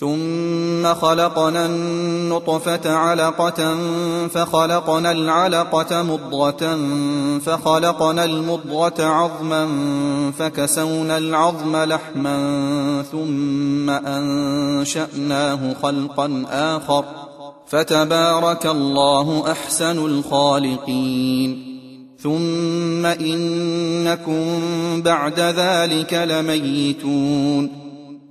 ثم 0.00 0.94
خلقنا 0.94 1.66
النطفة 1.66 2.92
علقة 2.94 3.76
فخلقنا 4.28 5.12
العلقة 5.12 6.02
مضغة 6.02 6.78
فخلقنا 7.38 8.24
المضغة 8.24 9.04
عظما 9.04 9.68
فكسونا 10.38 11.18
العظم 11.18 11.76
لحما 11.76 13.02
ثم 13.12 13.90
أنشأناه 13.90 15.74
خلقا 15.82 16.44
آخر 16.50 17.04
فتبارك 17.66 18.66
الله 18.66 19.52
أحسن 19.52 19.98
الخالقين 20.06 21.76
ثم 22.22 23.06
إنكم 23.06 24.42
بعد 25.02 25.40
ذلك 25.40 26.14
لميتون 26.14 27.85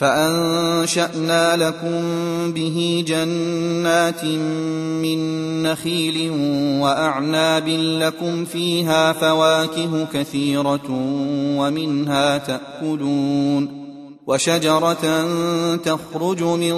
فأنشأنا 0.00 1.56
لكم 1.56 2.02
به 2.52 3.04
جنات 3.06 4.24
من 5.04 5.18
نخيل 5.62 6.30
وأعناب 6.80 7.68
لكم 7.68 8.44
فيها 8.44 9.12
فواكه 9.12 10.06
كثيرة 10.12 10.90
ومنها 11.56 12.38
تأكلون 12.38 13.80
وشجرة 14.26 15.26
تخرج 15.76 16.42
من 16.42 16.74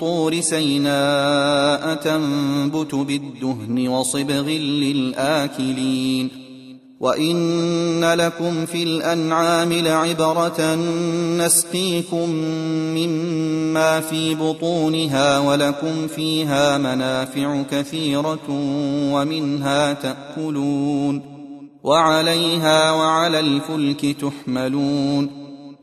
طور 0.00 0.40
سيناء 0.40 1.94
تنبت 1.94 2.94
بالدهن 2.94 3.88
وصبغ 3.88 4.48
للآكلين 4.48 6.45
وان 7.00 8.04
لكم 8.04 8.66
في 8.66 8.82
الانعام 8.82 9.72
لعبره 9.72 10.74
نسقيكم 11.38 12.30
مما 12.96 14.00
في 14.00 14.34
بطونها 14.34 15.38
ولكم 15.38 16.06
فيها 16.06 16.78
منافع 16.78 17.62
كثيره 17.70 18.48
ومنها 19.12 19.92
تاكلون 19.92 21.22
وعليها 21.82 22.92
وعلى 22.92 23.40
الفلك 23.40 24.16
تحملون 24.20 25.30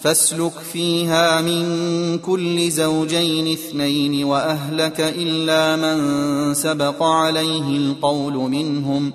فاسلك 0.00 0.52
فيها 0.72 1.40
من 1.40 2.18
كل 2.18 2.70
زوجين 2.70 3.52
اثنين 3.52 4.24
وأهلك 4.24 5.00
إلا 5.00 5.76
من 5.76 6.54
سبق 6.54 7.02
عليه 7.02 7.76
القول 7.76 8.34
منهم. 8.34 9.12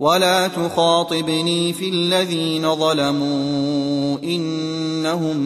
ولا 0.00 0.48
تخاطبني 0.48 1.72
في 1.72 1.88
الذين 1.88 2.74
ظلموا 2.76 4.18
إنهم 4.24 5.36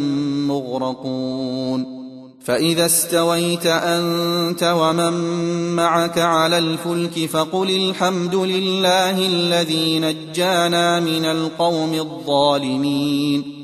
مغرقون. 0.49 2.05
فإذا 2.45 2.87
استويت 2.87 3.67
أنت 3.67 4.75
ومن 4.77 5.13
معك 5.77 6.19
على 6.19 6.59
الفلك 6.59 7.27
فقل 7.27 7.71
الحمد 7.71 8.35
لله 8.35 9.27
الذي 9.27 9.99
نجانا 10.01 11.01
من 11.01 11.25
القوم 11.25 11.95
الظالمين. 11.95 13.64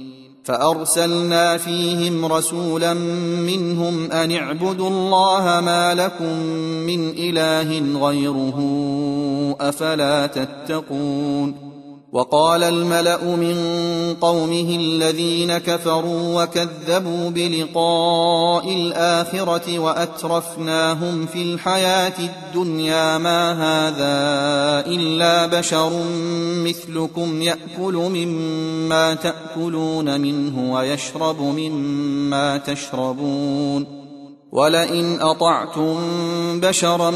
فأرسلنا 0.43 1.57
فيهم 1.57 2.25
رسولا 2.25 2.93
منهم 3.43 4.11
أن 4.11 4.31
اعبدوا 4.31 4.89
الله 4.89 5.61
ما 5.65 5.93
لكم 5.93 6.39
من 6.87 7.09
إله 7.09 7.99
غيره 8.07 8.57
أفلا 9.59 10.27
تتقون 10.27 11.70
وقال 12.11 12.63
الملأ 12.63 13.23
من 13.23 13.55
قومه 14.21 14.75
الذين 14.79 15.57
كفروا 15.57 16.43
وكذبوا 16.43 17.29
بلقاء 17.29 18.73
الآخرة 18.73 19.79
وأترفناهم 19.79 21.25
في 21.25 21.41
الحياة 21.41 22.13
الدنيا 22.19 23.17
ما 23.17 23.51
هذا 23.51 24.15
إلا 24.87 25.59
بشر 25.59 25.91
مثلكم 26.65 27.41
يأكل 27.41 27.93
مما 27.93 29.13
تأكلون 29.13 30.21
منه 30.21 30.73
ويشرب 30.73 31.41
مما 31.41 32.57
تشربون 32.57 34.01
ولئن 34.51 35.21
أطعتم 35.21 35.99
بشرا 36.59 37.11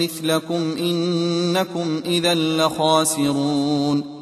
مثلكم 0.00 0.76
إنكم 0.78 2.00
إذا 2.06 2.34
لخاسرون 2.34 4.21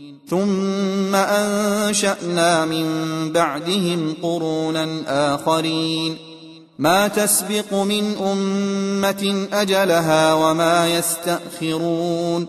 ثم 0.31 1.15
أنشأنا 1.15 2.65
من 2.65 2.85
بعدهم 3.31 4.15
قرونا 4.23 4.87
آخرين. 5.07 6.17
ما 6.79 7.07
تسبق 7.07 7.73
من 7.73 8.15
أمة 8.31 9.47
أجلها 9.53 10.33
وما 10.33 10.87
يستأخرون. 10.97 12.47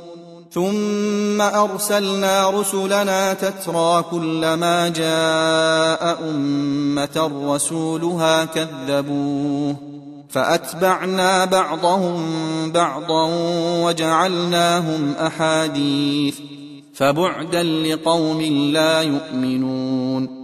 ثم 0.52 1.40
أرسلنا 1.40 2.50
رسلنا 2.50 3.34
تترى 3.34 4.04
كلما 4.10 4.88
جاء 4.88 6.18
أمة 6.30 7.30
رسولها 7.54 8.44
كذبوه. 8.44 9.76
فأتبعنا 10.30 11.44
بعضهم 11.44 12.22
بعضا 12.72 13.30
وجعلناهم 13.82 15.14
أحاديث. 15.26 16.51
فبعدا 16.94 17.62
لقوم 17.62 18.40
لا 18.72 19.02
يؤمنون. 19.02 20.42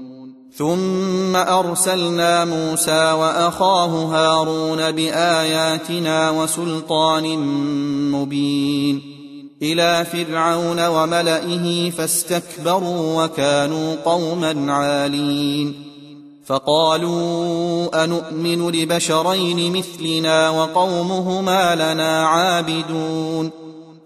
ثم 0.55 1.37
أرسلنا 1.37 2.45
موسى 2.45 3.13
وأخاه 3.13 3.87
هارون 3.87 4.91
بآياتنا 4.91 6.31
وسلطان 6.31 7.39
مبين. 8.13 9.03
إلى 9.63 10.05
فرعون 10.13 10.87
وملئه 10.87 11.91
فاستكبروا 11.91 13.25
وكانوا 13.25 13.97
قوما 14.05 14.73
عالين. 14.73 15.75
فقالوا 16.47 18.05
انومن 18.05 18.71
لبشرين 18.71 19.73
مثلنا 19.73 20.51
وقومهما 20.51 21.75
لنا 21.75 22.27
عابدون. 22.27 23.68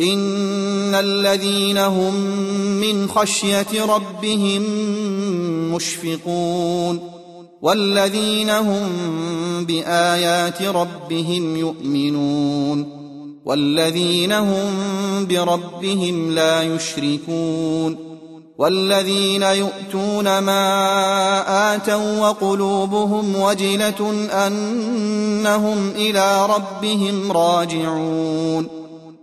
ان 0.00 0.94
الذين 0.94 1.78
هم 1.78 2.14
من 2.80 3.08
خشيه 3.08 3.84
ربهم 3.84 4.62
مشفقون 5.74 7.10
والذين 7.62 8.50
هم 8.50 8.84
بايات 9.64 10.62
ربهم 10.62 11.56
يؤمنون 11.56 13.04
والذين 13.44 14.32
هم 14.32 14.66
بربهم 15.26 16.34
لا 16.34 16.62
يشركون 16.62 18.14
والذين 18.58 19.42
يؤتون 19.42 20.38
ما 20.38 21.74
اتوا 21.74 22.20
وقلوبهم 22.20 23.36
وجله 23.36 24.10
انهم 24.32 25.90
إلى 25.96 26.46
ربهم 26.46 27.32
راجعون 27.32 28.83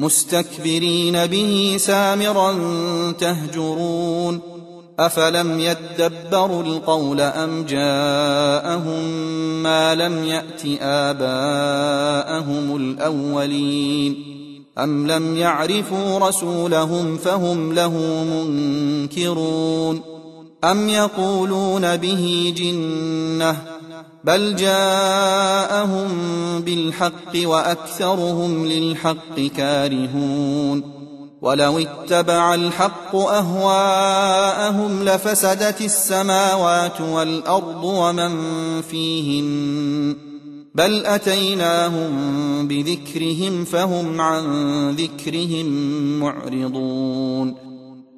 مستكبرين 0.00 1.26
به 1.26 1.76
سامرا 1.78 2.52
تهجرون 3.12 4.40
أفلم 4.98 5.60
يدبروا 5.60 6.62
القول 6.62 7.20
أم 7.20 7.64
جاءهم 7.64 9.04
ما 9.62 9.94
لم 9.94 10.24
يأت 10.24 10.62
آباءهم 10.82 12.76
الأولين 12.76 14.16
أم 14.78 15.06
لم 15.06 15.36
يعرفوا 15.36 16.18
رسولهم 16.18 17.16
فهم 17.16 17.72
له 17.72 18.24
منكرون 18.24 20.02
أم 20.64 20.88
يقولون 20.88 21.96
به 21.96 22.54
جنة 22.56 23.69
بل 24.24 24.56
جاءهم 24.56 26.08
بالحق 26.60 27.32
وأكثرهم 27.44 28.66
للحق 28.66 29.40
كارهون 29.56 31.00
ولو 31.42 31.78
اتبع 31.78 32.54
الحق 32.54 33.16
أهواءهم 33.16 35.04
لفسدت 35.04 35.80
السماوات 35.80 37.00
والأرض 37.00 37.84
ومن 37.84 38.32
فيهن 38.82 40.16
بل 40.74 41.06
أتيناهم 41.06 42.68
بذكرهم 42.68 43.64
فهم 43.64 44.20
عن 44.20 44.90
ذكرهم 44.90 45.66
معرضون 46.20 47.69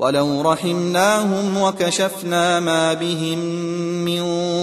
ولو 0.00 0.42
رحمناهم 0.42 1.62
وكشفنا 1.62 2.60
ما 2.60 2.94
بهم 2.94 3.38
من 4.04 4.22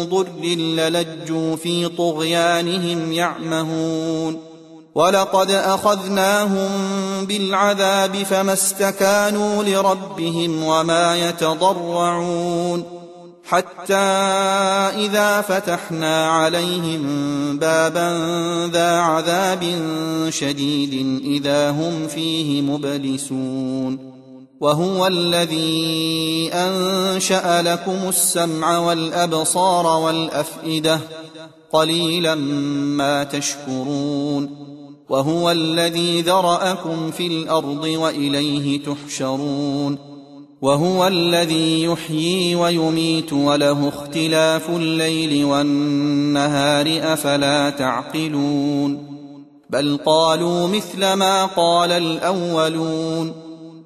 ضر 0.09 0.45
للجوا 0.57 1.55
في 1.55 1.87
طغيانهم 1.87 3.11
يعمهون 3.11 4.39
ولقد 4.95 5.51
اخذناهم 5.51 6.69
بالعذاب 7.25 8.15
فما 8.15 8.53
استكانوا 8.53 9.63
لربهم 9.63 10.63
وما 10.63 11.29
يتضرعون 11.29 12.83
حتى 13.43 13.95
اذا 15.05 15.41
فتحنا 15.41 16.29
عليهم 16.29 17.01
بابا 17.59 18.09
ذا 18.73 18.97
عذاب 18.97 19.63
شديد 20.29 21.21
اذا 21.25 21.69
هم 21.69 22.07
فيه 22.07 22.61
مبلسون 22.61 24.16
وهو 24.61 25.07
الذي 25.07 26.49
أنشأ 26.53 27.61
لكم 27.61 28.09
السمع 28.09 28.79
والأبصار 28.79 30.01
والأفئدة 30.01 30.99
قليلا 31.71 32.35
ما 32.35 33.23
تشكرون 33.23 34.67
وهو 35.09 35.51
الذي 35.51 36.21
ذرأكم 36.21 37.11
في 37.11 37.27
الأرض 37.27 37.83
وإليه 37.83 38.83
تحشرون 38.83 39.97
وهو 40.61 41.07
الذي 41.07 41.83
يحيي 41.83 42.55
ويميت 42.55 43.33
وله 43.33 43.89
اختلاف 43.89 44.69
الليل 44.69 45.45
والنهار 45.45 47.13
أفلا 47.13 47.69
تعقلون 47.69 49.07
بل 49.69 49.99
قالوا 50.05 50.67
مثل 50.67 51.13
ما 51.13 51.45
قال 51.45 51.91
الأولون 51.91 53.46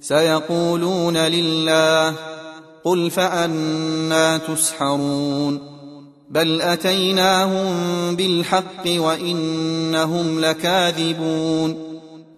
سيقولون 0.00 1.16
لله 1.16 2.14
قل 2.84 3.10
فأنا 3.10 4.38
تسحرون 4.38 5.78
بل 6.30 6.62
أتيناهم 6.62 7.66
بالحق 8.16 8.86
وإنهم 8.86 10.40
لكاذبون 10.40 11.88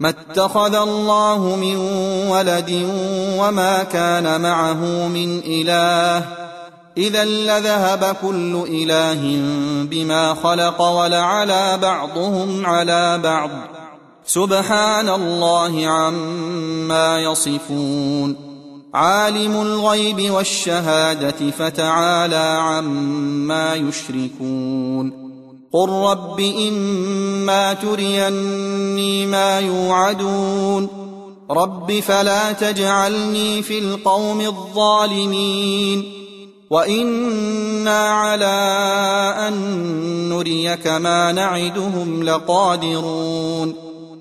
ما 0.00 0.09
اتخذ 0.09 0.75
الله 0.75 1.57
من 1.57 1.76
ولد 2.31 2.87
وما 3.38 3.83
كان 3.83 4.40
معه 4.40 5.09
من 5.09 5.38
إله 5.38 6.25
إذا 6.97 7.25
لذهب 7.25 8.17
كل 8.23 8.64
إله 8.69 9.21
بما 9.90 10.35
خلق 10.35 10.83
ولعلى 10.83 11.79
بعضهم 11.83 12.67
على 12.67 13.19
بعض 13.19 13.50
سبحان 14.32 15.08
الله 15.08 15.87
عما 15.87 17.20
يصفون. 17.20 18.37
عالم 18.94 19.62
الغيب 19.62 20.30
والشهادة 20.30 21.50
فتعالى 21.58 22.58
عما 22.60 23.75
يشركون. 23.75 25.12
قل 25.72 25.88
رب 25.88 26.40
إما 26.40 27.75
تريني 27.75 29.26
ما 29.26 29.60
يوعدون. 29.60 30.88
رب 31.50 32.00
فلا 32.00 32.52
تجعلني 32.52 33.62
في 33.62 33.78
القوم 33.78 34.40
الظالمين. 34.40 36.12
وإنا 36.70 38.08
على 38.08 38.54
أن 39.49 39.54
نريك 40.28 40.87
ما 40.87 41.32
نعدهم 41.32 42.22
لقادرون. 42.22 43.89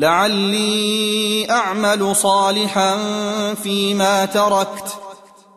لعلي 0.00 1.50
أعمل 1.50 2.16
صالحا 2.16 2.96
فيما 3.62 4.24
تركت. 4.24 4.96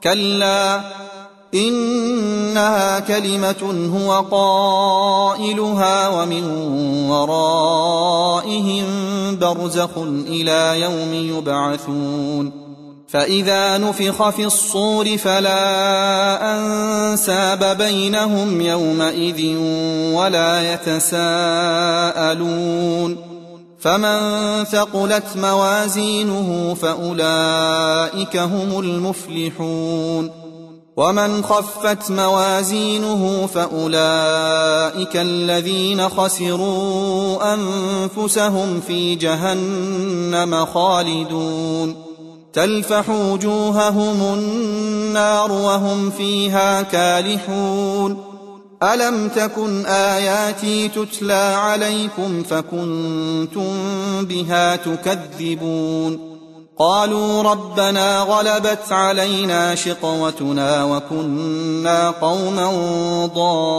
كلا 0.04 0.82
إنها 1.54 3.00
كلمة 3.00 3.92
هو 3.98 4.26
قائلها 4.32 6.08
ومن 6.08 6.44
ورائهم 7.10 8.86
برزخ 9.40 9.98
إلى 10.28 10.82
يوم 10.82 11.14
يبعثون. 11.14 12.64
فإذا 13.08 13.78
نفخ 13.78 14.30
في 14.30 14.46
الصور 14.46 15.18
فلا 15.18 16.58
أنساب 16.58 17.78
بينهم 17.78 18.62
يومئذ 18.62 19.58
ولا 20.14 20.74
يتساءلون. 20.74 23.33
فمن 23.84 24.64
ثقلت 24.64 25.38
موازينه 25.38 26.78
فأولئك 26.82 28.38
هم 28.38 28.80
المفلحون. 28.80 30.32
ومن 30.98 31.44
خفت 31.44 32.12
موازينه 32.12 33.50
فأولئك 33.54 35.16
الذين 35.16 36.10
خسروا 36.10 37.54
أنفسهم 37.54 38.82
في 38.88 39.16
جهنم 39.16 40.66
خالدون. 40.66 41.96
تلفح 42.54 43.10
وجوههم 43.10 44.34
النار 44.34 45.52
وهم 45.52 46.10
فيها 46.10 46.82
كالحون. 46.82 48.18
ألم 48.84 49.28
تكن 49.28 49.86
آياتي 49.86 50.88
تتلى 50.88 51.34
عليكم 51.34 52.44
فكنتم 52.44 53.76
بها 54.26 54.76
تكذبون؟ 54.76 56.34
قالوا 56.80 57.44
ربنا 57.44 58.20
غلبت 58.20 58.92
علينا 58.92 59.76
شقوتنا 59.76 60.84
وكنا 60.84 62.10
قوما 62.10 62.72
ضالين. 63.36 63.74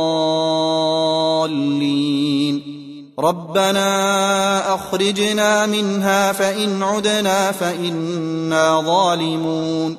ربنا 3.18 4.74
أخرجنا 4.74 5.66
منها 5.66 6.32
فإن 6.32 6.82
عدنا 6.82 7.52
فإنا 7.52 8.80
ظالمون. 8.80 9.96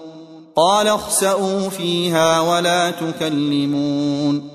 قال 0.56 0.88
اخسئوا 0.88 1.70
فيها 1.70 2.40
ولا 2.40 2.92
تكلمون. 2.92 4.55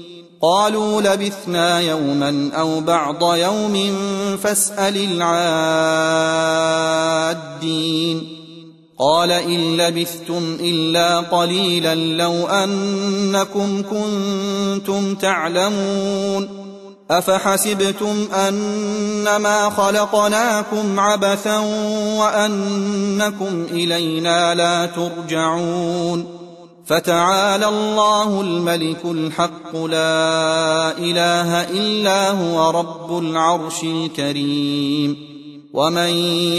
قالوا 0.41 1.01
لبثنا 1.01 1.79
يوما 1.79 2.51
أو 2.59 2.79
بعض 2.79 3.35
يوم 3.35 3.97
فاسأل 4.43 5.21
العادين. 7.31 8.37
قال 8.99 9.31
إن 9.31 9.77
لبثتم 9.77 10.57
إلا 10.59 11.19
قليلا 11.19 11.95
لو 11.95 12.47
أنكم 12.47 13.83
كنتم 13.83 15.15
تعلمون. 15.15 16.61
أفحسبتم 17.11 18.27
أنما 18.33 19.69
خلقناكم 19.69 20.99
عبثا 20.99 21.57
وأنكم 22.17 23.65
إلينا 23.71 24.55
لا 24.55 24.85
ترجعون. 24.85 26.40
فتعالى 26.91 27.67
الله 27.67 28.41
الملك 28.41 29.05
الحق 29.05 29.75
لا 29.75 30.97
إله 30.97 31.69
إلا 31.69 32.31
هو 32.31 32.69
رب 32.69 33.17
العرش 33.17 33.83
الكريم. 33.83 35.17
ومن 35.73 36.09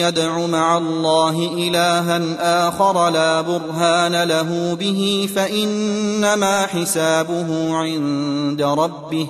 يدع 0.01 0.47
مع 0.47 0.79
الله 0.79 1.51
إلها 1.55 2.69
آخر 2.69 3.11
لا 3.11 3.41
برهان 3.41 4.23
له 4.23 4.75
به 4.81 5.29
فإنما 5.37 6.67
حسابه 6.67 7.77
عند 7.77 8.63
ربه 8.63 9.27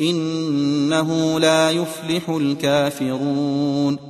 إنه 0.00 1.40
لا 1.40 1.70
يفلح 1.70 2.28
الكافرون. 2.28 4.09